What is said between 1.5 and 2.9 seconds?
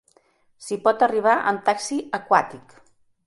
amb taxi aquàtic.